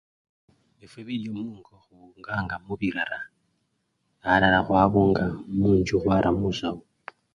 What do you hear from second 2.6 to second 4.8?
mubirara alala